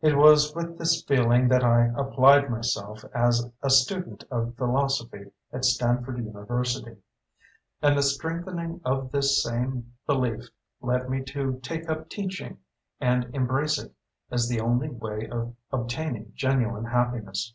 [0.00, 5.66] It was with this feeling that I applied myself as a student of philosophy at
[5.66, 6.96] Stanford University.
[7.82, 10.44] And the strengthening of this same belief
[10.80, 12.60] led me to take up teaching
[12.98, 13.92] and embrace it
[14.30, 17.52] as the only way of obtaining genuine happiness.